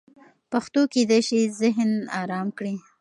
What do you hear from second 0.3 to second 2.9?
پښتو کېدای سي ذهن ارام کړي.